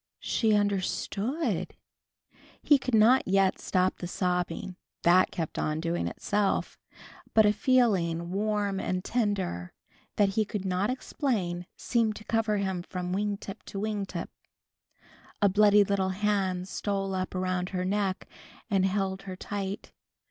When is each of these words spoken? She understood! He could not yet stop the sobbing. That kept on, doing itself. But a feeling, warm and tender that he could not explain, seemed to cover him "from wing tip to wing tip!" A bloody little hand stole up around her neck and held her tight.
She 0.23 0.55
understood! 0.55 1.75
He 2.59 2.79
could 2.79 2.95
not 2.95 3.27
yet 3.27 3.59
stop 3.59 3.97
the 3.99 4.07
sobbing. 4.07 4.75
That 5.03 5.29
kept 5.29 5.59
on, 5.59 5.79
doing 5.79 6.07
itself. 6.07 6.79
But 7.35 7.45
a 7.45 7.53
feeling, 7.53 8.31
warm 8.31 8.79
and 8.79 9.03
tender 9.05 9.73
that 10.15 10.29
he 10.29 10.43
could 10.43 10.65
not 10.65 10.89
explain, 10.89 11.67
seemed 11.77 12.15
to 12.15 12.23
cover 12.23 12.57
him 12.57 12.81
"from 12.81 13.13
wing 13.13 13.37
tip 13.37 13.61
to 13.65 13.79
wing 13.79 14.07
tip!" 14.07 14.31
A 15.39 15.47
bloody 15.47 15.83
little 15.83 16.09
hand 16.09 16.67
stole 16.67 17.13
up 17.13 17.35
around 17.35 17.69
her 17.69 17.85
neck 17.85 18.27
and 18.71 18.87
held 18.87 19.21
her 19.29 19.35
tight. 19.35 19.93